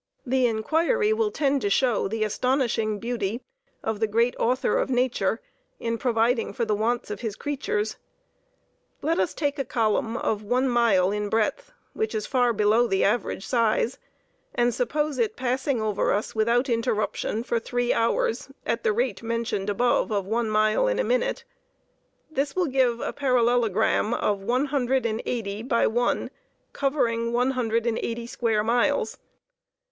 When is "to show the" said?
1.61-2.23